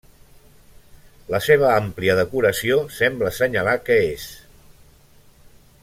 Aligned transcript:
La 1.33 1.41
seva 1.47 1.67
àmplia 1.73 2.15
decoració 2.21 2.79
sembla 2.97 3.29
assenyalar 3.35 3.77
que 3.91 3.99
és. 4.09 4.27